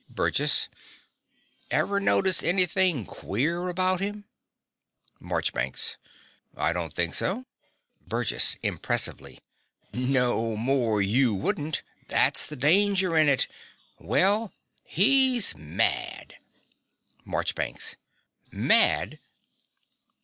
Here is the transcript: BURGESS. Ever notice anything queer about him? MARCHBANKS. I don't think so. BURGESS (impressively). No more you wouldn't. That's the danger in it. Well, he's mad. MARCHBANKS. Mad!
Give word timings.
BURGESS. 0.09 0.67
Ever 1.69 1.99
notice 1.99 2.41
anything 2.41 3.05
queer 3.05 3.67
about 3.69 3.99
him? 4.01 4.25
MARCHBANKS. 5.21 5.97
I 6.57 6.73
don't 6.73 6.91
think 6.91 7.13
so. 7.13 7.45
BURGESS 8.07 8.57
(impressively). 8.63 9.41
No 9.93 10.57
more 10.57 11.03
you 11.03 11.35
wouldn't. 11.35 11.83
That's 12.07 12.47
the 12.47 12.55
danger 12.55 13.15
in 13.15 13.29
it. 13.29 13.47
Well, 13.99 14.51
he's 14.85 15.55
mad. 15.55 16.33
MARCHBANKS. 17.23 17.95
Mad! 18.51 19.19